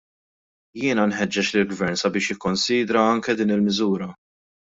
[0.83, 4.09] Jiena nħeġġeġ lill-Gvern sabiex jikkonsidra anke din il-miżura.